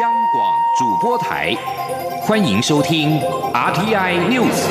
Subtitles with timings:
[0.00, 1.54] 央广主播台，
[2.22, 3.20] 欢迎收听
[3.52, 4.66] RTI News。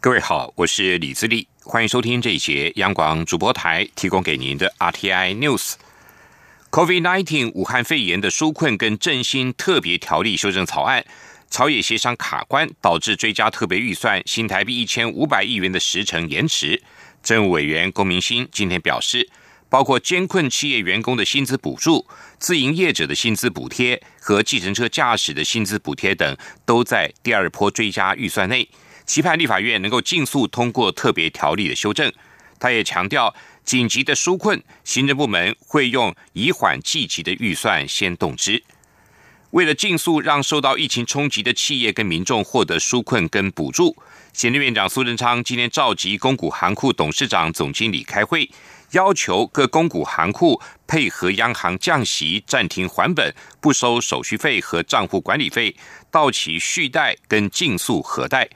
[0.00, 5.76] 各位好，我是李自立，欢迎收听这一节央广主播台提供给您的 RTI News。
[6.70, 11.06] COVID-19 武汉肺炎的纾困跟振兴特别条例修正草案。
[11.50, 16.80] 朝野协商卡关，导致追加特别预算新台币一千五百亿元的时程延迟。
[17.24, 19.28] 政务委员龚明鑫今天表示，
[19.68, 22.06] 包括监困企业员工的薪资补助、
[22.38, 28.68] 自营业者的薪资补贴和计程车驾驶的薪资补贴等，都在第二波追加预算内。
[29.04, 32.12] 期盼立法院能够尽速通过特别条例的修正。
[32.60, 38.62] 他也强调，紧急的纾困，行政部门会用以缓济急的预算先动之。
[39.50, 43.96] 为了尽速让受到疫情冲击的企业跟民众获得纾困跟补助，
[44.32, 48.48] 行政院长苏贞昌今天召集公股行库董事长、总经理开会，
[48.92, 55.74] 要求各公股行库配合央行降息、暂停还本、不收手续费和账户管理费，
[56.12, 58.48] 到期续贷跟尽速核贷。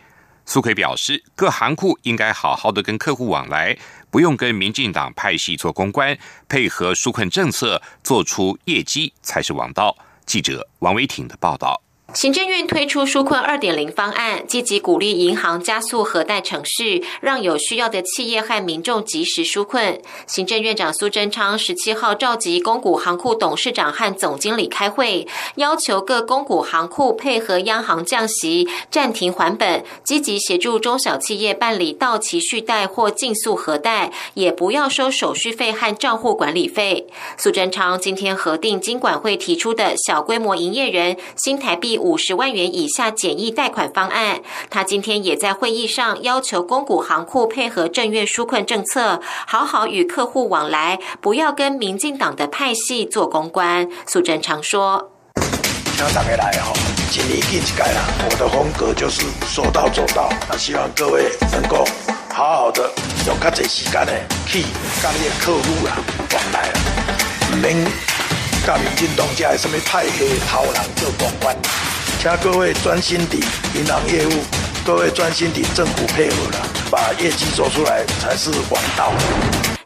[0.46, 3.76] 苏奎表示，各行库应该好好的跟客户往来，
[4.10, 6.16] 不用跟民进党派系做公关，
[6.48, 9.96] 配合纾困政策，做出业绩才是王道。
[10.26, 11.83] 记者王维挺的报道。
[12.14, 20.00] 行政院推出纾困二点零方案，积极鼓励银行加速核贷程序，让有需要的企业和民众及时纾困。
[20.28, 37.08] 行政院长苏贞昌十七号召集公股行库董事长和总经理开会，要求各公股行库配合央行降息、暂停还本，积极协助中小企业办理到期续贷或尽速核贷，也不要收手续费和账户管理费。
[37.36, 41.98] 苏贞昌今天核定金管会提出的小规模营业人新台币。
[42.04, 53.88] 五十万元以下简易贷款方案，他今天也在会议上要求公股行库配合正月纾困政策，好好与客户往来，不要跟民进党的派系做公关。
[54.06, 55.12] 苏贞昌说
[55.96, 56.76] ：“请大家来哦，
[57.10, 60.28] 今年一改了，我的风格就是说到做到。
[60.50, 61.86] 那希望各位能够
[62.28, 62.92] 好好的
[63.26, 64.12] 用较侪时间呢，
[64.46, 64.62] 去
[65.02, 65.96] 跟你的客户啊
[66.34, 66.78] 往来了，
[67.50, 67.82] 唔免
[68.66, 71.56] 甲民进党家什么派系头人做公关。”
[72.24, 73.36] 请各位专心地
[73.74, 74.30] 银行业务，
[74.82, 79.12] 各位专心地政府配合了，把业绩做出来才是王道。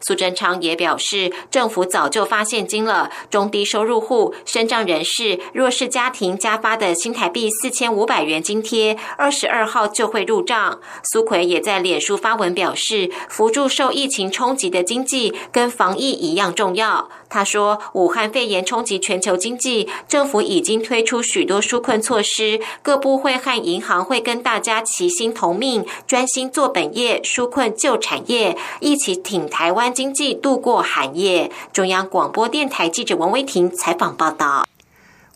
[0.01, 10.79] 苏贞昌也表示，政府早就发现金了，中低收入户、身障人士、弱势家庭加发的新台币四千五百元津贴，二十二号就会入账。
[11.11, 17.09] 苏奎也在脸书发文表示，扶助受疫情冲击的经济跟防疫一样重要。
[17.29, 29.88] 他说，武汉肺炎冲击全球经济，政府已经推出许多纾困措施，各部会和银行会跟大家齐心同命，专心做本业，纾困旧产业，一起挺台湾。
[29.93, 31.51] 经济度过寒夜。
[31.73, 34.67] 中央广播电台记者王威婷采访报道。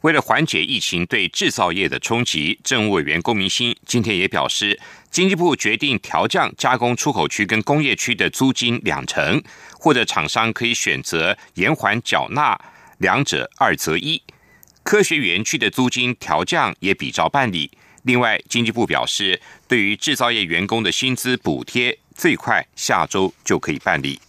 [0.01, 4.77] 为了缓解疫情对制造业的冲击，政务委员龚明鑫今天也表示，
[5.09, 9.41] 经济部决定调降加工出口区跟工业区的租金两成，
[9.79, 12.59] 或者厂商可以选择延缓缴纳，
[12.97, 14.21] 两者二择一。
[14.83, 17.71] 科学园区的租金调降也比照办理。
[18.03, 24.19] 另外，经济部表示，对于制造业员工的薪资补贴，最快下周就可以办理。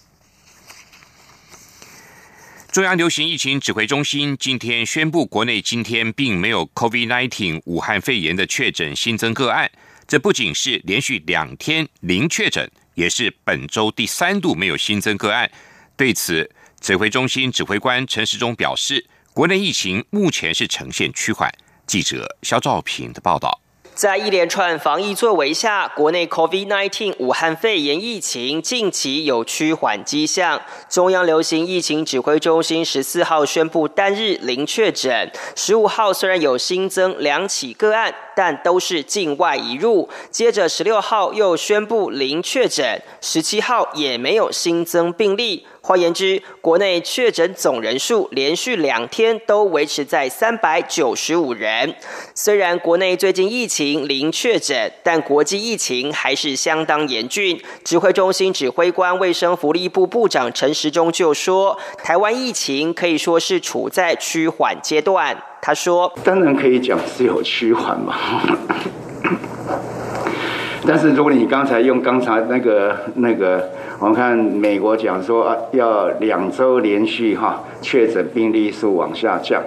[2.75, 9.71] 中央流行疫情指挥中心今天宣布，国内今天并没有 COVID-19 武汉肺炎的确诊新增个案。
[10.09, 15.49] 这不仅是连续两天零确诊，也是本周第三度没有新增个案。
[15.97, 21.49] 对此，指挥中心指挥官陈时中表示，国内疫情目前是呈现趋缓。
[21.87, 23.61] 记者肖兆平的报道。
[23.95, 30.61] 在一连串防疫作为下，国内 COVID-19 武汉肺炎疫情近期有趋缓迹象。
[30.89, 40.09] 中央流行疫情指挥中心十四号宣布单日零确诊，十五号虽然有新增两起个案，但都是境外移入。
[40.29, 45.65] 接着十六号又宣布零确诊，十七号也没有新增病例。
[45.87, 51.95] 换言之，国内确诊总人数连续两天都维持在三百九十五人。
[52.35, 57.61] 虽然国内最近疫情零确诊，但国际疫情还是相当严峻。
[57.85, 68.15] 指挥中心指挥官、卫生福利部部长陈时中就说：“台湾疫情可以说是处在趋缓阶段。”他说：“当然可以讲是有趋缓嘛，
[70.87, 73.69] 但是如果你刚才用刚才那个那个。”
[74.05, 79.63] 我们看美国讲说要两周连续哈确诊病例数往下降，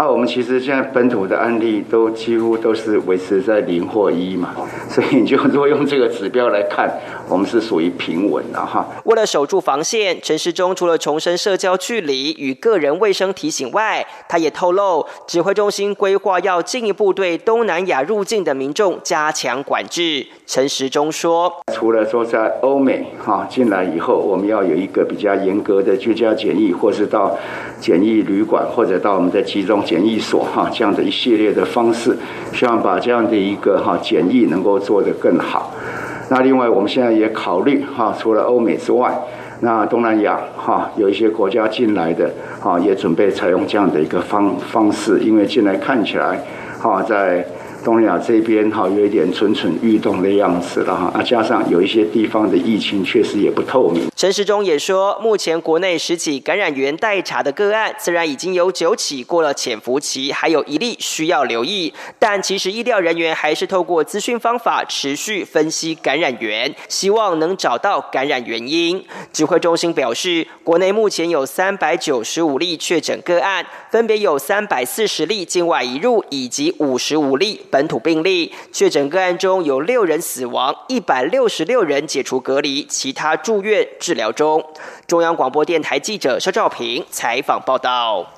[0.00, 4.54] 啊，我们其实现在本土的案例都几乎都是维持在零或一嘛，
[4.88, 6.90] 所以你就如果用这个指标来看，
[7.28, 8.88] 我们是属于平稳的哈。
[9.04, 20.26] 为了守住防线，陈时中除了重申社交距离与个人卫生提醒外，他也透露，指挥中心规划要进一步对东南亚入境的民众加强管制。
[20.46, 27.38] 陈时中说，除了说在欧美哈进来以后，我们要有一个比较严格的居家检疫，或是到
[27.78, 29.84] 检疫旅馆，或者到我们的集中。
[29.90, 32.16] 检疫所哈这样的一系列的方式，
[32.52, 35.74] 希望把这样的一个哈检疫能够做得更好。
[36.28, 39.12] 那另外我们现在也考虑哈，除了欧美之外，
[39.62, 46.40] 那东南亚哈有一些国家进来的哈也准备采用这样的一个方方式，因为进来看起来
[46.78, 47.44] 哈在。
[47.82, 54.09] 东南亚这边哈有一点蠢蠢欲动的样子了哈，啊，加上有一些地方的疫情确实也不透明。
[54.20, 69.02] 陈时中也说，目前国内十起感染源待查的个案，虽然已经有九起过了潜伏期，还有一例需要留意，但其实医疗人员还是透过资讯方法持续分析感染源，希望能找到感染原因。
[69.32, 77.58] 指挥中心表示，国内目前有三百九十五例确诊个案，分别有三百四十例境外移入，以及五十五例。
[77.70, 84.60] 本土病例确诊个案中有六人死亡，一百六十六人解除隔离，其他住院治疗中。
[85.06, 88.28] 中央广播电台记者肖兆平采访报道。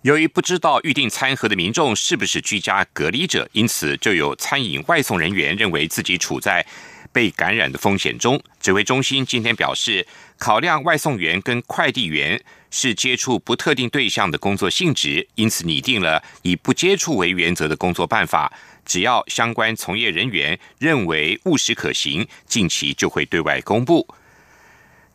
[0.00, 6.64] 由于不知道预定餐盒的民众是不是居家隔离者，因此就有餐饮外送人员认为自己处在
[7.12, 8.42] 被感染的风险中。
[8.58, 10.06] 指挥中心今天表示，
[10.38, 12.42] 考量外送员跟快递员。
[12.76, 18.52] 是接触不特定对象的工作性质，因此拟定了以不接触为原则的工作办法。
[18.84, 24.04] 只要相关从业人员认为务实可行，近期就会对外公布。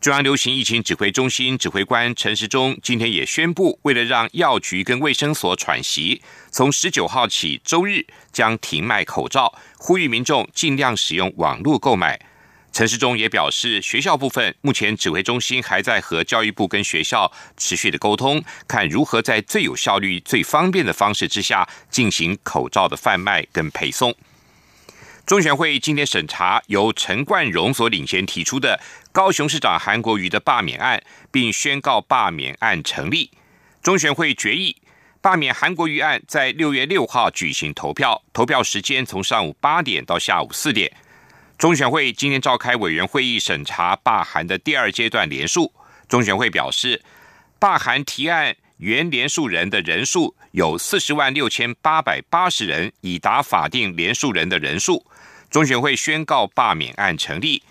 [0.00, 12.18] 中央流行疫情指挥中心指挥官陈时中今天也宣布，为了让药局跟卫生所喘息，从十九号起周日将停卖口罩，呼吁民众尽量使用网络购买。
[12.72, 24.14] 陈世忠也表示，学校部分目前指挥中心还在和教育部跟学校持续的沟通，看如何在最有效率、最方便的方式之下进行口罩的贩卖跟配送。
[25.26, 28.80] 中选会今天审查由陈冠荣所领衔提出的
[29.12, 31.00] 高雄市长韩国瑜的罢免案，
[31.30, 33.30] 并宣告罢免案成立。
[33.80, 34.76] 中选会决议
[35.20, 40.92] 罢免韩国瑜案在六月六号举行投票，投票时间从上午八点到下午四点。
[41.56, 45.72] 中选会今天召开委员会议审查罢韩的第二阶段联署。
[46.08, 47.02] 中选会表示，
[47.60, 55.06] 罢韩提案原联署人的人数有四十万六千八百八十人，已达法定联署人的人数。
[55.50, 57.62] 中选会宣告罢免案成立。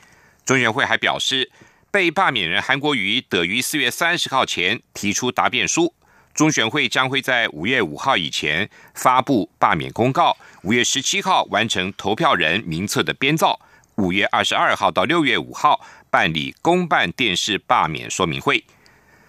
[0.46, 1.50] 中选会还表示，
[1.90, 5.94] 被罢免人韩国瑜得于四月三十号前提出答辩书。
[6.34, 13.60] 中选会将会在五月五号以前发布罢免公告，五月十七号完成投票人名册的编造。
[13.96, 18.64] 五月二十二号到六月五号办理公办电视罢免说明会，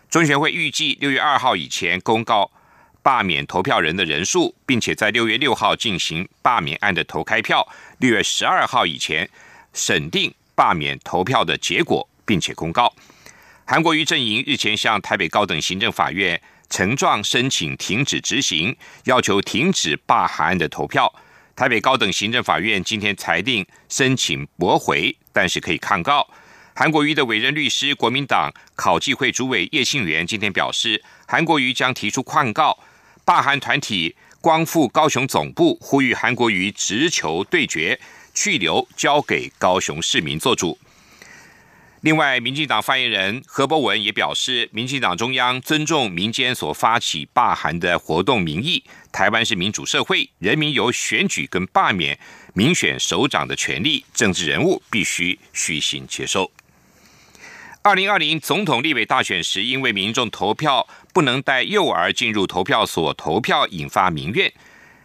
[0.08, 2.52] 中选会预计六月二号以前公告
[3.02, 7.66] 罢免投票人的人数，并且在六月六号进行罢免案的投开票，
[8.00, 9.28] 六月十二号以前
[9.74, 12.90] 审定罢免投票的结果，并且公告。
[13.66, 18.74] 韩国瑜阵营日前向台北高等行政法院呈状申请停止执行，
[19.04, 21.14] 要求停止罢韩案的投票。
[21.54, 26.26] 台北高等行政法院今天裁定申请驳回，但是可以抗告。
[26.74, 32.78] 韩国瑜的委任律师、国民党考纪会主委叶信元今天表示，韩国瑜将提出抗告。
[33.26, 38.00] 罢韩团体光复高雄总部，呼吁韩国瑜直球对决，
[38.32, 40.78] 去留交给高雄市民做主。
[42.00, 48.82] 另外，民进党发言人何伯文也表示，民进党中央尊重民间所发起罢韩的活动民意。
[49.12, 52.18] 台湾是民主社会，人民有选举跟罢免
[52.54, 56.50] 民选首长的权利，政治人物必须虚心接受。
[57.82, 64.52] 二零二零总统立委大选时，因为民众投票不能带幼儿进入投票所投票，引发民怨。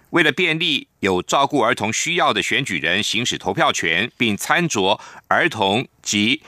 [0.10, 6.41] 为了便利有照顾儿童需要的选举人行使投票权，并参酌儿童及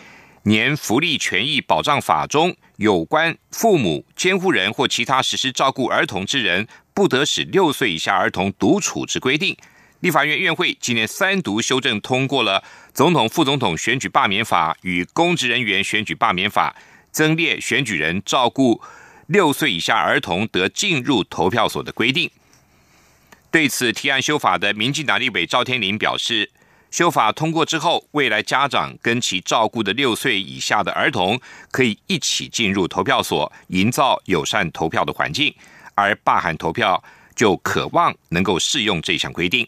[0.43, 9.55] 年福利权益保障法中有关父母、监护人或其他实施照顾儿童之人，不得使六岁以下儿童独处之规定。
[10.01, 12.63] 立法院院会今年三读修正通过了
[12.97, 16.75] 总统、副总统选举罢免法与公职人员选举罢免法，
[17.11, 18.81] 增列选举人照顾
[19.27, 22.27] 六岁以下儿童得进入投票所的规定。
[23.51, 26.49] 对此提案修法的民进党立委赵天麟表示。
[26.89, 31.39] 修法通过之后，未来家长跟其照顾的六岁以下的儿童
[31.69, 35.53] 可以一起进入投票所，营造友善投票的环境。
[35.93, 37.03] 而罢韩投票
[37.35, 39.67] 就渴望能够适用这项规定。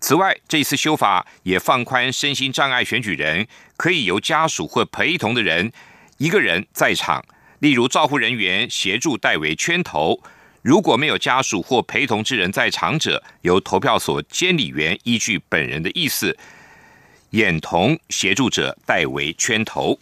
[0.00, 5.72] 此外，这次修法也放宽身心障碍选举人可以由家属或陪同的人
[6.18, 7.24] 一个人在场，
[7.58, 10.22] 例如照护人员协助代为圈投。
[10.62, 16.36] 如果没有家属或陪同之人在场者，由投票所监理员依据本人的意思，
[17.30, 19.98] 眼同协助者代为圈投。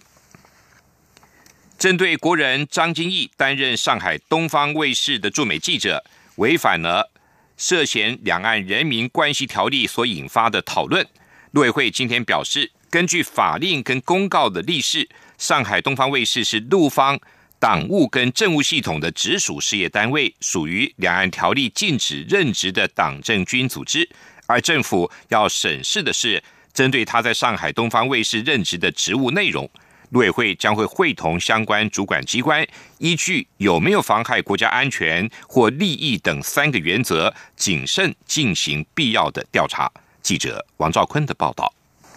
[1.79, 6.03] 针对国人张金义担任上海东方卫视的驻美记者，
[6.37, 7.11] 违反了
[7.57, 11.07] 涉嫌两岸人民关系条例所引发的讨论，
[11.53, 15.09] 陆委会今天表示，根据法令跟公告的例示，
[15.39, 17.19] 上海东方卫视是陆方。
[17.59, 24.07] 党务跟政务系统的直属事业单位，属于两岸条例禁止任职的党政军组织，
[24.47, 26.41] 而政府要审视的是
[26.75, 29.69] 针对他在上海东方卫视任职的职务内容。
[30.11, 32.67] 陆委会将会会同相关主管机关，
[32.99, 39.91] 依据有没有妨害国家安全或利益等三个原则，谨慎进行必要的调查。
[40.23, 41.73] 记者王兆坤的报道。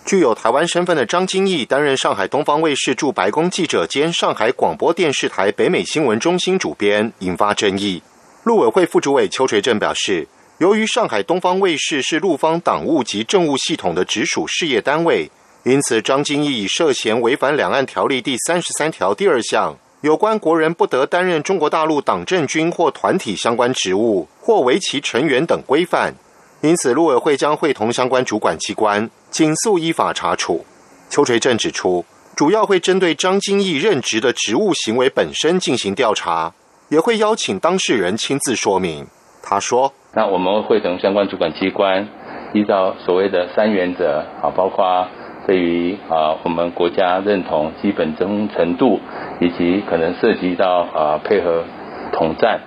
[0.05, 8.01] 具有台湾身份的张金义担任上海东方卫视驻白宫记者兼上海广播电视台北美新闻中心主编，引发争议。
[8.43, 10.27] 陆委会副主委邱垂正表示，
[10.57, 15.29] 由于上海东方卫视是陆方党务及政务系统的直属事业单位，
[15.69, 26.15] 因此张金义涉嫌违反两岸条例第三十三条第二项有关国人不得担任中国大陆党政军或团体相关职务或为其成员等规范。
[26.61, 30.65] 因此，陆委会将会同相关主管机关紧速依法查处。
[31.11, 32.03] 邱垂正指出，
[32.35, 36.51] 主要会针对张金义任职的职务行为本身进行调查，
[36.87, 39.05] 也会邀请当事人亲自说明。
[39.43, 42.07] 他说：“那我们会同相关主管机关，
[42.55, 45.07] 依照所谓的三原则啊，包括
[45.49, 48.99] 对于啊我们国家认同基本忠诚度，
[49.39, 51.63] 以及可能涉及到啊配合
[52.11, 52.59] 统战，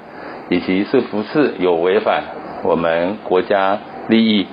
[0.49, 2.25] 以及是不是有违反。”
[2.67, 4.49] 我们国家利益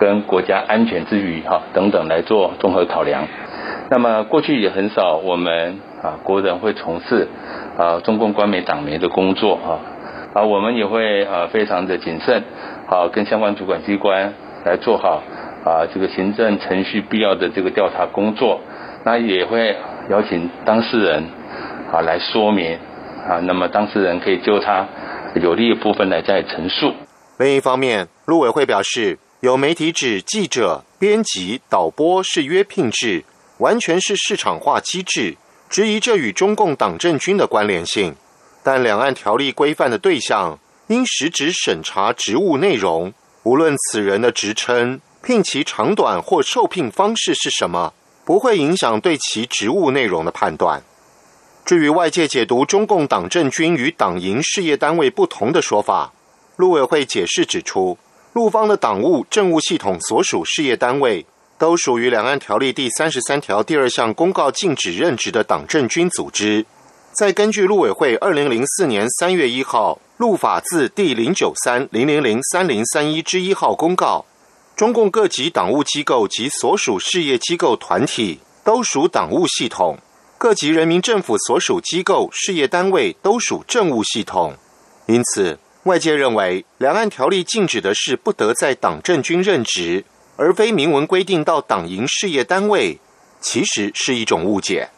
[0.00, 3.24] 跟国家安全之余，哈等等来做综合考量。
[3.90, 7.28] 那么过去也很少我们啊国人会从事
[7.76, 9.80] 啊中共官媒党媒的工作哈
[10.32, 12.42] 啊我们也会啊非常的谨慎，
[12.86, 14.32] 好跟相关主管机关
[14.64, 15.22] 来做好
[15.64, 18.60] 啊这个行政程序必要的这个调查工作。
[19.04, 19.74] 那也会
[20.10, 21.24] 邀请当事人
[21.90, 22.78] 啊来说明
[23.26, 24.86] 啊，那么当事人可以就他
[25.36, 26.92] 有利的部分来再陈述。
[27.38, 33.24] 另一方面，陆委会表示，有媒体指记者、编辑、导播是约聘制，
[33.58, 35.36] 完全是市场化机制，
[35.70, 38.14] 质疑这与中共党政军的关联性。
[38.62, 43.14] 但两岸条例规范的对象应实质审查职务内容，
[43.44, 47.92] 无论此人的职称、聘期长短或受聘方式是什么，
[48.24, 50.82] 不会影响对其职务内容的判断。
[51.64, 56.12] 至于外界解读中共党政军与党营事业单位不同的说法。
[56.56, 57.98] 陆委会解释指出，
[58.32, 61.24] 陆方的党务政务系统所属事业单位
[61.58, 66.64] 都属于《两岸条例》第三十三条第二项公告禁止任职的党政军组织。
[67.12, 74.24] 再根据陆委会二零零四年三月一号陆法字第零九三零零零三零三一之一号公告，
[74.80, 79.98] 中共各级党务机构及所属事业机构团体都属党务系统，
[80.38, 84.56] 各级人民政府所属机构事业单位都属政务系统，
[85.04, 85.58] 因此。
[85.82, 90.02] 外界认为，两岸条例禁止的是不得在党政军任职，
[90.38, 92.98] 而非明文规定到党营事业单位，
[93.38, 94.88] 其实是一种误解。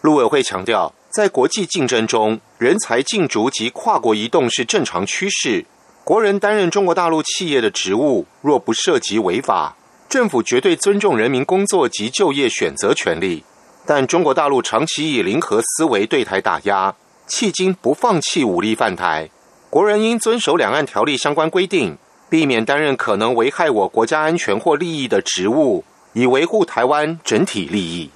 [0.00, 5.66] 陆委会强调，在国际竞争中，人才竞逐及跨国移动是正常趋势。
[6.08, 9.76] 国人担任中国大陆企业的职务，若不涉及违法，
[10.08, 13.44] 政府绝对尊重人民工作及就业选择权利。
[13.84, 16.94] 但中国大陆长期以零和思维对台打压，
[17.28, 19.28] 迄今不放弃武力犯台。
[19.68, 21.98] 国人应遵守两岸条例相关规定，
[22.30, 25.84] 避免担任可能危害我国家安全或利益的职务，
[26.14, 28.08] 以维护台湾整体利益。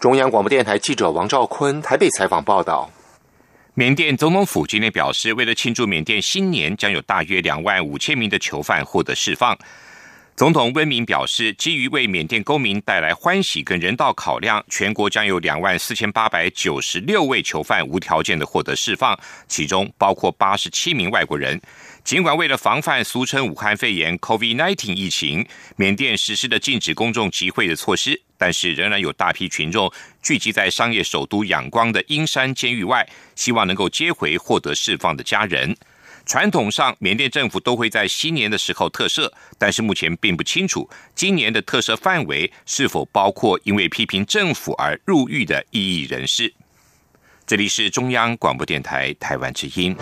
[0.00, 2.90] 中央广播电台记者王兆坤台北采访报道。
[3.78, 9.54] 缅甸总统府今天表示，为了庆祝缅甸新年，将有大约两万五千名的囚犯获得释放。
[10.34, 19.14] 总统温明表示，基于为缅甸公民带来欢喜跟人道考量，全国将有两万四千八百九十六位囚犯无条件的获得释放，
[19.46, 21.60] 其中包括八十七名外国人。
[22.06, 25.44] 尽管为了防范俗称武汉肺炎 （COVID-19） 疫情，
[25.74, 35.76] 缅甸实施的禁止公众集会的措施，但是仍然有大批群众聚集在商业首都仰光的阴山监狱外，希望能够接回获得释放的家人。
[36.24, 46.54] 传统上，缅甸政府都会在新年的时候特赦，但是目前并不清楚今年的特赦范围是否包括因为批评政府而入狱的异议人士。
[47.44, 49.96] 这里是中央广播电台台湾之音。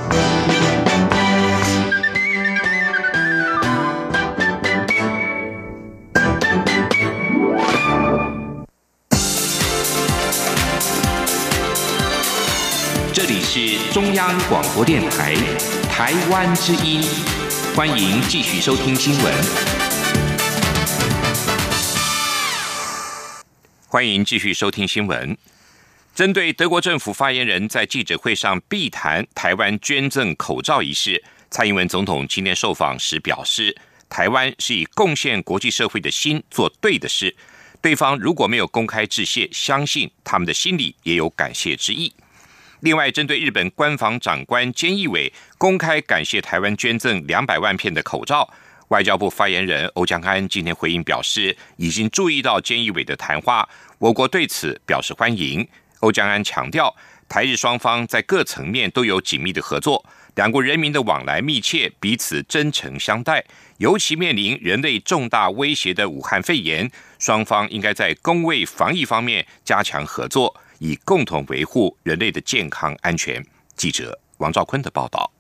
[13.56, 15.32] 是中央广播电台
[15.88, 17.00] 台湾之音，
[17.76, 19.32] 欢迎继续收听新闻。
[23.86, 25.38] 欢迎继续收听新闻。
[26.16, 33.76] 针对德国政府发言人在记者会上避谈台湾捐赠口罩一事，蔡英文总统今天受访时表示，
[34.08, 37.36] 台湾是以贡献国际社会的心做对的事。
[37.80, 42.12] 对方如果没有公开致谢，相信他们的心里也有感谢之意。
[42.84, 48.46] 另外，针对日本官房长官菅义伟公开感谢台湾捐赠两百万片的口罩，
[48.88, 55.66] 外交部发言人欧江安今天回应表示，已经注意到菅义伟的谈话，我国对此表示欢迎。
[56.00, 56.94] 欧江安强调，
[57.26, 63.42] 台日双方在各层面都有紧密的合作，两国人民的往来密切，彼此真诚相待。
[63.78, 73.44] 尤其面临人类重大威胁的武汉肺炎，双方应该在公卫防疫方面加强合作，以共同维护人类的健康安全。
[73.76, 75.30] 记者王兆坤的报道。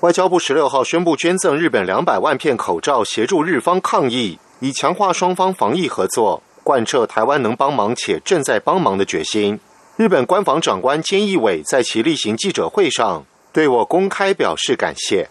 [0.00, 9.60] 外交部十六号宣布捐赠日本两百万片口罩，协助日方抗疫，以强化双方防疫合作，贯彻台湾能帮忙且正在帮忙的决心。
[9.96, 15.28] 日本官房长官菅义伟在其例行记者会上对我公开表示感谢。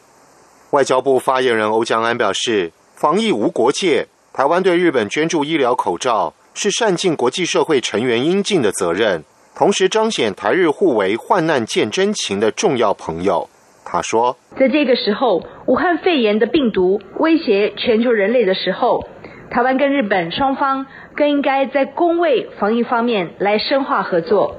[0.69, 13.49] 外交部发言人欧江安表示，防疫无国界，台湾对日本捐助医疗口罩是善尽国际社会成员应尽的责任，同时彰显台日互为患难见真情的重要朋友。
[13.83, 19.07] 他说，在这个时候，武汉肺炎的病毒威胁全球人类的时候。
[19.49, 24.55] 台湾跟日本双方更应该在公卫防疫方面来深化合作。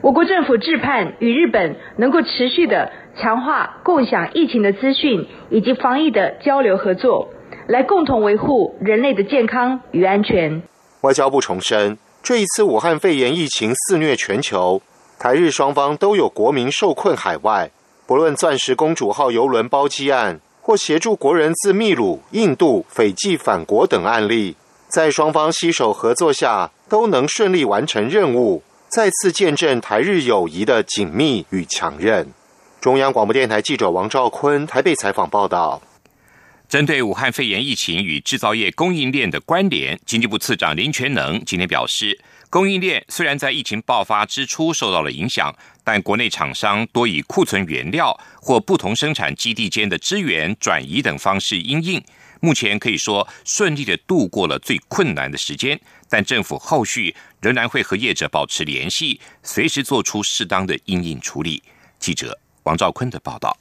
[0.00, 7.30] 我国政府致盼与日本能够持续的强化共享疫情的资讯以及防疫的交流合作，
[7.66, 10.62] 来共同维护人类的健康与安全。
[11.00, 14.80] 外交部重申，这一次武汉肺炎疫情肆虐全球，
[15.18, 17.70] 台日双方都有国民受困海外，
[18.06, 20.40] 不论钻石公主号邮轮包机案。
[20.64, 24.54] 或协助国人自秘鲁、印度斐济返国等案例，
[24.86, 32.32] 在双方携手合作下，都能顺利完成任务，再次见证台日友谊的紧密与强韧。
[32.80, 35.82] 中央广播电台记者王兆坤台北采访报道。
[36.72, 42.18] 针对武汉肺炎疫情与制造业供应链的关联，经济部次长林全能今天表示。
[42.48, 45.54] 供应链虽然在疫情爆发之初受到了影响，
[45.84, 52.02] 但国内厂商多以库存原料或不同生产基地间的资源转移等方式应应，
[52.40, 55.78] 目前可以说顺利的度过了最困难的时间。
[56.08, 61.62] 但政府后续仍然会和业者保持联系，随时做出适当的应应处理。
[61.98, 63.54] 记者王兆坤的报道。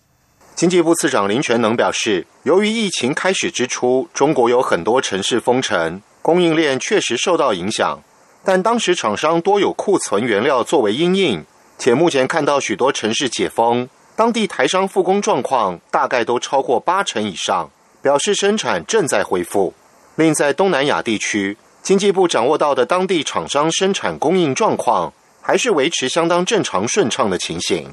[0.56, 8.00] 经济部次长林全能表示，由于疫情开始之初，中国有很多城市封城，供应链确实受到影响。
[8.44, 11.46] 但当时厂商多有库存原料作为因应，
[11.78, 17.70] 且目前看到许多城市解封，当地台商复工状况大概都超过八成以上，
[18.02, 19.74] 表示生产正在恢复。
[20.16, 25.12] 另在东南亚地区，经济部掌握到的当地厂商生产供应状况
[25.42, 27.92] 还是维持相当正常顺畅的情形。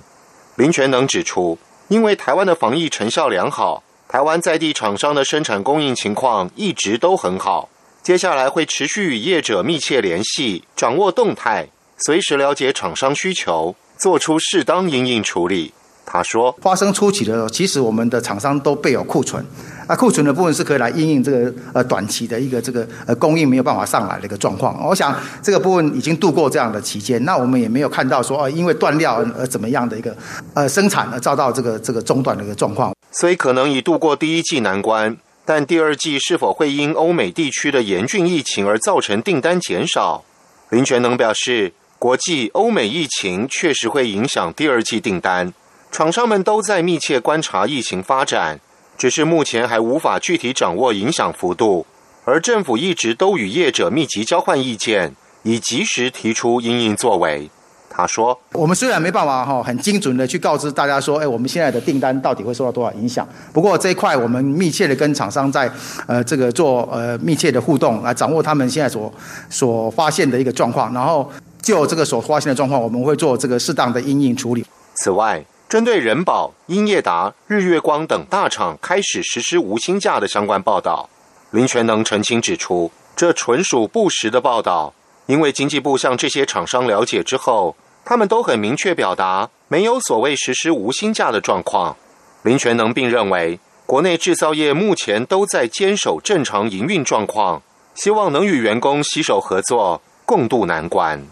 [0.56, 1.56] 林全能指出，
[1.88, 7.68] 因为台湾的防疫成效良好，台湾在地厂商的生产供应情况一直都很好。
[8.02, 15.72] 接下来会持续与业者密切联系，掌握动态，随时了解厂商需求，做出适当应应处理。
[16.10, 19.44] 他说：“发生初期的时候，其实我们的厂商都备有库存，
[19.86, 24.82] 那库存的部分是可以来应应这个呃短期的一个这个呃供应没有办法上来的一个状况。
[24.88, 30.16] 我想这个部分已经度过这样的期间，那我们也没有看到说哦因为断料而怎么样的一个
[30.54, 32.94] 呃生产而遭到这个这个中断的一个状况。
[33.10, 40.22] 所以可能已度过第一季难关。”但第二季是否会因欧美地区的严峻疫情而造成订单减少？
[40.68, 45.54] 林全能表示，国际欧美疫情确实会影响第二季订单，
[45.90, 48.60] 厂商们都在密切观察疫情发展，
[48.96, 51.86] 只是目前还无法具体掌握影响幅度。
[52.24, 57.50] 而政府一直都与业者密集交换意见，以及时提出应应作为。
[57.90, 63.26] 他说：“我们虽然没办法哈很精准的去告知大家说，哎，我们现在的订单到底会受到多少影响？
[63.52, 65.68] 不过这一块我们密切的跟厂商在
[66.06, 69.12] 呃这个做呃密切的互动，来掌握他们现在所
[69.50, 71.28] 所发现的一个状况，然后
[71.60, 74.64] 就这个所发现的状况，我们会做这个适当的应应处理。
[75.02, 81.10] 此外，针对人保、英业达、日月光等大厂开始实施无薪假的相关报道，
[81.50, 84.94] 林全能澄清指出，这纯属不实的报道，
[85.26, 87.76] 因为经济部向这些厂商了解之后。”
[88.08, 91.94] 他们都很明确表达，没有所谓实施无薪假的状况。
[92.40, 97.60] 林全能并认为，国内制造业目前都在坚守正常营运状况，
[97.94, 101.22] 希望能与员工携手合作，共度难关。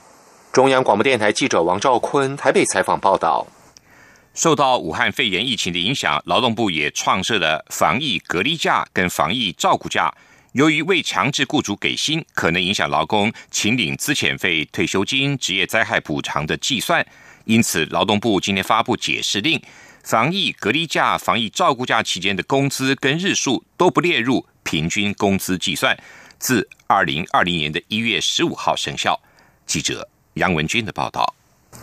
[0.52, 3.46] 中央广播电台记者王兆坤台北采访报道。
[4.36, 10.14] 受到武汉肺炎疫情的影响，劳动部也创设了防疫隔离假跟防疫照顾假。
[10.52, 17.04] 由于未强制雇主给薪，可能影响劳工请领资遣费、退休金、职业灾害补偿的计算，
[17.46, 19.58] 因此劳动部今天发布解释令，
[20.04, 25.98] 防疫隔离假、防疫照顾假期间的工资跟日数都不列入平均工资计算，
[26.38, 29.18] 自二零二零年的一月十五号生效。
[29.66, 31.34] 记者杨文军的报道。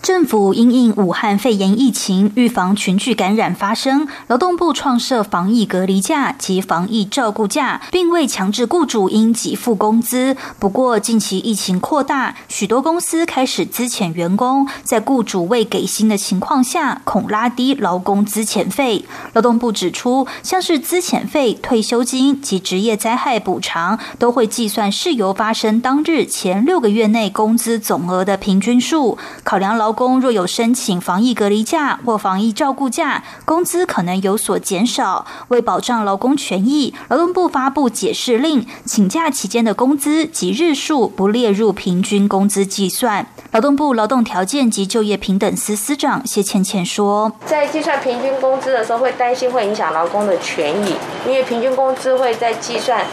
[0.02, 10.36] 政府因应武汉肺炎疫情，预防群聚感染发生，劳动部创设防疫隔离假及防疫照顾假，并未强制雇主应给付工资。
[10.60, 19.06] 不过，近期疫情扩大，许多公司开始资遣员工，在雇主未给薪的情况下，恐拉低劳工资遣费。
[19.32, 29.83] 劳动部指出，像是资遣费、退休金及职业灾害补偿，都会计算事由发生当日前六个月内工资总额的平均数，考量劳。
[29.84, 35.26] 劳工若有申请防疫隔离假或防疫照顾假，工资可能有所减少。
[35.50, 43.28] 为保障劳工权益，劳动部发布解释令，请假期间的工资及日数不列入平均工资计算。
[43.52, 50.96] 劳动部劳动条件及就业平等司司长谢倩倩说：“在计算平均工资的时候，会担心会影响劳工的权益，
[51.28, 53.06] 因为平均工资会在计算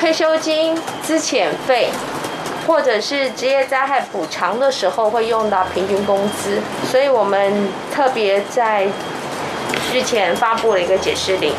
[0.00, 1.90] 退休金、资遣费。”
[2.66, 8.86] 或者是职业灾害补偿的时候会用到平均工资，所以我们特别在
[9.92, 11.52] 之前发布了一个解释令。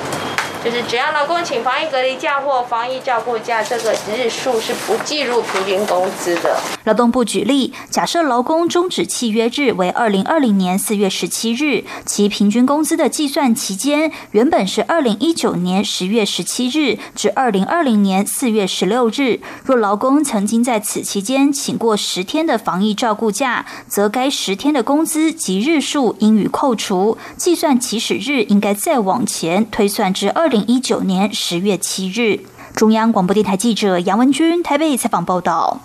[0.67, 6.59] 就是只要劳工请防疫隔离假或防疫照顾假，这个日数是不计入平均工资的。
[6.83, 19.39] 劳动部举例，假设劳工终止契约日为二零二零年四月十七日，其平均工资的计算期间原本是二零一九年十月十七日至二零二零年四月十六日。
[19.63, 30.56] 若劳工曾经在此期间请过十天的防疫照顾假，则该十天的工资及日数应予扣除，计算起始日应该再往前推算至二零。
[30.57, 32.39] 零一九年十月七日，
[32.75, 35.81] 中央广播电台记者杨文君台北采访报道。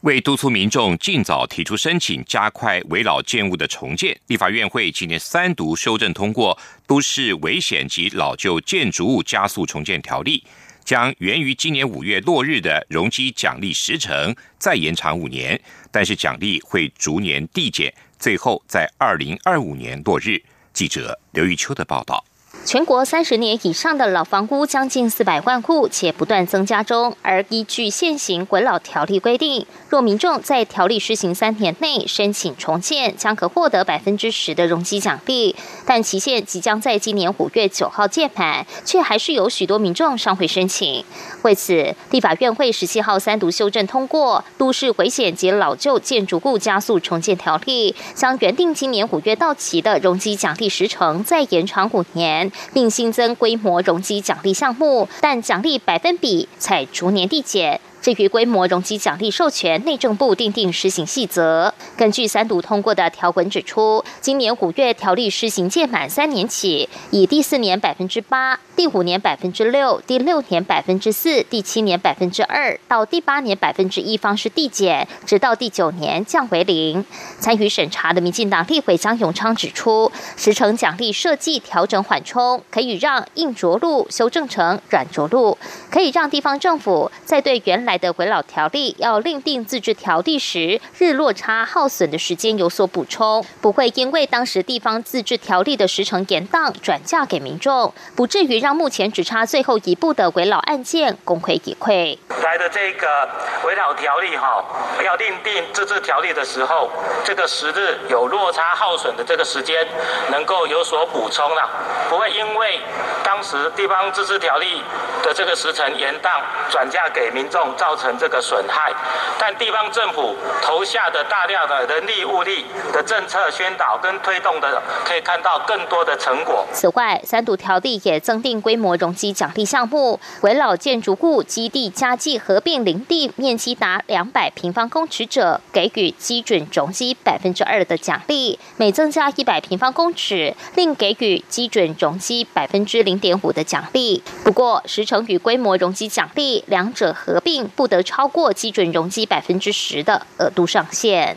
[0.00, 10.42] 为督促民众尽早提出申请，加快围老建物的重建，立法院会今年三读修正通过《都市危险及老旧建筑物加速重建条例》，
[10.84, 15.60] 将源于今年五月落日的容积奖励时程再延长五年，
[15.92, 20.42] 但是奖励会逐年递减，最后在二零二五年落日。
[20.72, 22.24] 记者刘玉秋的报道。
[22.64, 27.14] 全国三十年以上的老房屋将近四百万户，且不断增加中。
[27.20, 35.56] 而依据现行管老条例规定，若民众在条例施行三年内申请重建，将可获得百分之十的容积奖励。
[35.84, 41.04] 但期限即将在今年五月九号届满，却还是有许多民众尚未申请。
[41.42, 52.41] 为此，立法院会十七号三读修正通过《都市危险及老旧建筑物加速重建条例》，将原定今年五月到期的容积奖励时程再延长五年。
[52.72, 57.80] 并新增规模容积奖励项目，但奖励百分比才逐年递减。
[58.02, 61.72] 至于规模容积奖励授权，内政部订定施行细则。
[61.96, 77.04] 根据三读通过的条文指出，今年五月条例施行届满三年起，以第四年百分之八、第五年百分之六、第六年百分之四、第七年百分之二到第八年百分之一方式递减，直到第九年降为零。
[77.38, 85.56] 参与审查的民进党立委张永昌指出，时程奖励设计调整缓冲，可以让硬着陆修正成软着陆，
[85.88, 102.16] 可以让地方政府在对原来来的回老条例要另定自治条例时，日落差耗损的时间有所补充，不会因为当时地方自治条例的时程延宕转嫁给民众，不至于让目前只差最后一步的回老案件功亏一篑。
[102.42, 103.28] 来的这个
[103.62, 104.64] 回老条例哈，
[105.04, 106.88] 要另定自治条例的时候，
[107.22, 109.86] 这个时日有落差耗损的这个时间
[110.30, 111.68] 能够有所补充了，
[112.08, 112.80] 不会因为
[113.22, 114.80] 当时地方自治条例
[115.22, 117.70] 的这个时程延宕转嫁给民众。
[117.82, 118.92] 造成这个损害，
[119.40, 126.64] 但地方政府投下的大量的人力物力的政策宣导跟推动的，可以看到更多的成果。
[126.72, 144.22] 此外，三度条例也增订规模容积奖励项目，围老建筑物基地加计合并林地面积达两百平方公尺者，给予基准容积百分之二的奖励；每增加一百平方公尺，另给予基准容积百分之零点五的奖励。
[144.44, 147.71] 不过，时程与规模容积奖励两者合并。
[147.74, 151.36] 不得超过基准容积百分之十的额度上限。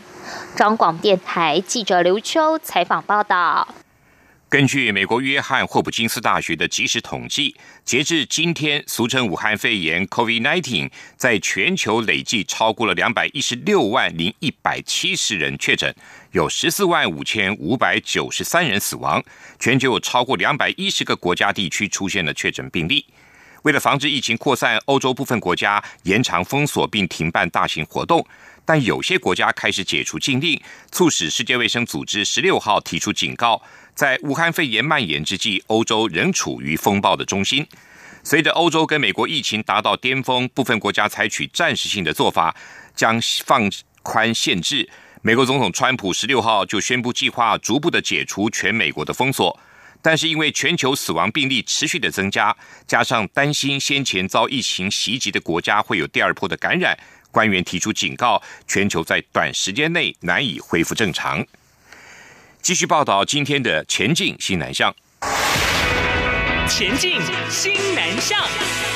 [0.55, 3.67] 张广电台记者刘秋采访报道。
[4.47, 15.93] 根据美国约翰霍普金斯大学的及时统计，截至今天，俗称武汉肺炎 （COVID-19） 在全球累计超过了两百一十六万零一百七十人确诊，
[16.31, 19.21] 有十四万五千五百九十三人死亡。
[19.59, 23.05] 全球有超过两百一十个国家地区出现了确诊病例。
[23.65, 28.23] 为了防止疫情扩散，欧洲部分国家延长封锁并停办大型活动。
[28.63, 33.59] 但有些国家开始解除禁令，促使世界卫生组织十六号提出警告。
[33.95, 37.65] 在武汉肺炎蔓延之际，欧洲仍处于风暴的中心。
[38.23, 42.55] 随着欧洲跟美国疫情达到巅峰，部分国家采取暂时性的做法，
[42.95, 43.67] 将放
[44.03, 44.87] 宽限制。
[45.23, 49.59] 美国总统川普十六号就宣布计划逐步的解除全美国的封锁，
[50.05, 56.95] 但是因为全球死亡病例持续的增加，加上担心先前遭疫情袭击的国家会有第二波的感染。
[57.31, 61.43] 官员提出警告，全球在短时间内难以恢复正常。
[62.61, 64.95] 继续报道今天的前进新南向。
[66.69, 68.94] 前进新南向。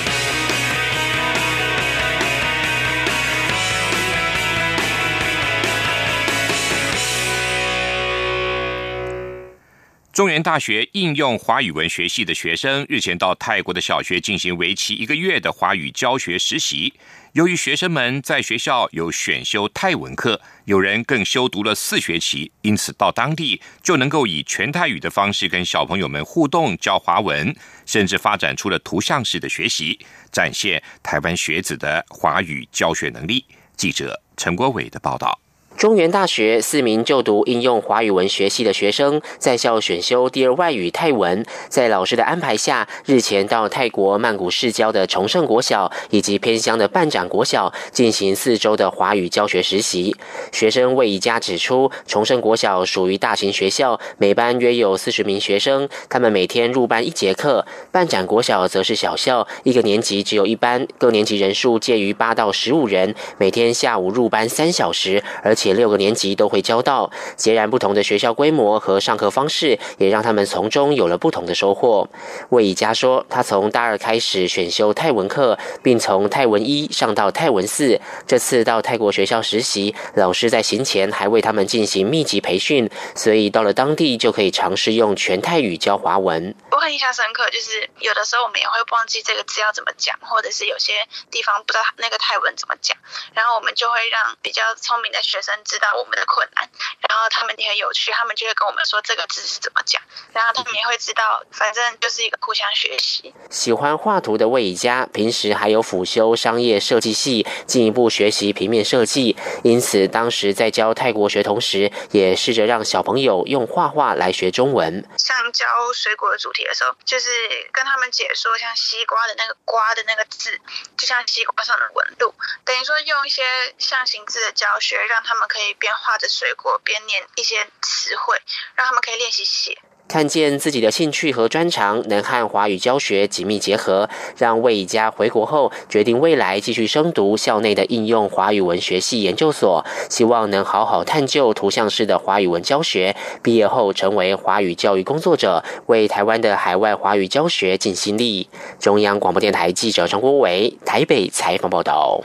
[10.20, 16.94] 中原大学应用华语文学系的学生日前到泰国的小学进行为期一个月的华语教学实习。
[17.32, 27.56] 由于学生们在学校有选修泰文课，有人更修读了四学期，因此到当地就能够以全泰语的方式跟小朋友们互动教华文，
[27.86, 29.98] 甚至发展出了图像式的学习，
[30.34, 33.46] 展现台湾学子的华语教学能力。
[33.78, 35.40] 记者陈国伟的报道。
[35.80, 50.13] 中原大学四名就读应用华语文学系的学生在校选修第二外语泰文，在老师的安排下，日前到泰国曼谷市郊的崇圣国小以及偏乡的半展国小进行四周的华语教学实习。
[50.52, 65.69] 学生魏宜佳指出，崇圣国小属于大型学校，每班约有四十名学生，他们每天入班一节课；半展国小则是小校，一个年级只有一班，各年级人数介于八到十五人，每天下午入班三小时，而且。
[65.74, 72.08] 六个年级都会教到，截然不同的学校规模和上课方式，也让他们从中有了不同的收获。
[72.50, 78.00] 魏以佳说，他从大二开始选修泰文课，并从泰文一上到泰文四。
[78.28, 86.56] 这次到泰国学校实习，老师在行前还为他们进行密集培训，所以到了当地就可以尝试用全泰语教华文。
[86.72, 90.94] 我很印象深刻，就是有的时候我们也会忘记这个字要怎么讲，或者是有些
[91.30, 92.96] 地方不知道那个泰文怎么讲，
[93.34, 95.54] 然后我们就会让比较聪明的学生。
[95.63, 96.69] 知道我们的困难，
[97.08, 100.02] 然后他们也很有趣，他们就会跟我们说这个字是怎么讲，
[100.34, 103.34] 然后他们也会知道，反正就是一个互相学习。
[103.50, 109.36] 喜欢画图的魏佳，平时还有辅修商业设计系，进一步学习平面设计。
[109.63, 115.04] 因此，当时在教泰国学同时，也试着让小朋友用画画来学中文。
[115.17, 117.30] 像教水果的主题的时候，就是
[117.72, 120.60] 跟他们解说，像西瓜的那个“瓜”的那个字，
[120.98, 123.43] 就像西瓜上的纹路，等于说用一些
[123.78, 125.70] 象形字的教学，让他们可以。
[125.80, 128.36] 边画着水果边念一些词汇，
[128.76, 129.78] 让他们可以练习写。
[130.10, 143.16] 看见自己的兴趣和专长能和华语教学紧密结合，让魏家回国后决定未来继续深读校内的应用华语文学系研究所，希望能好好探究图像式的华语文教学。
[143.42, 148.50] 毕业后成为华语教育工作者，为台湾的海外华语教学尽心力。
[148.80, 152.22] 中央广播电台记者张国伟台北采访报道。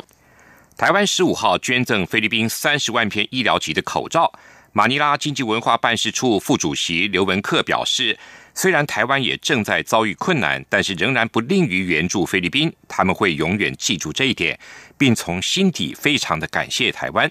[0.77, 4.33] 台湾十五号捐赠菲律宾三十万片医疗级的口罩。
[4.73, 8.19] 马尼拉经济文化办事处副主席刘文克表示，
[8.55, 12.75] 虽然台湾也正在遭遇困难，但是仍然不吝于援助菲律宾。
[12.89, 14.59] 他们会永远记住这一点，
[14.99, 17.31] 并从心底非常的感谢台湾。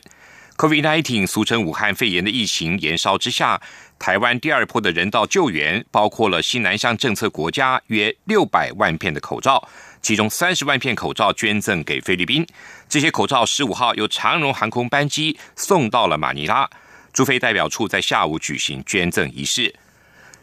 [0.55, 3.59] COVID-19，俗称武汉肺炎的疫情延烧之下，
[3.99, 9.67] 台湾第二波的人道救援包括了新南向政策国家约六百万片的口罩。
[10.03, 12.45] 其中三十万片口罩捐赠给菲律宾，
[12.89, 16.69] 这些口罩十五号由长荣航空班机送到了马尼拉。
[17.13, 19.73] 驻菲代表处在下午举行捐赠仪式。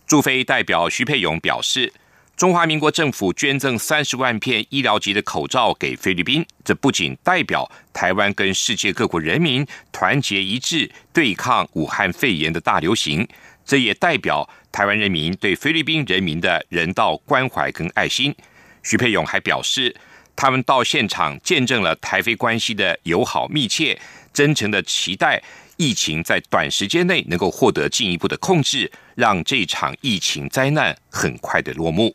[0.06, 1.92] 驻菲代表徐佩勇表示，
[2.36, 13.28] 中华民国政府捐赠三十万片医疗级的口罩给菲律宾，这不仅代表台湾跟世界各国人民团结一致对抗武汉肺炎的大流行，
[13.66, 18.34] 这也代表台湾人民对菲律宾人民的人道关怀跟爱心。
[18.82, 19.94] 徐佩勇还表示，
[20.34, 24.00] 他们到现场见证了台非关系的友好密切，
[24.32, 25.42] 真诚的期待
[25.76, 32.14] 疫情在短时间内能够获得进一步的控制，让这场疫情灾难很快的落幕。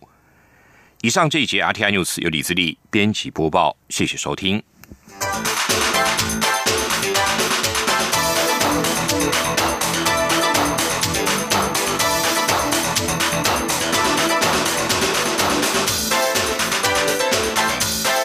[1.01, 4.63] 以上这一节 RTI News 由李自力编辑播报，谢谢收听。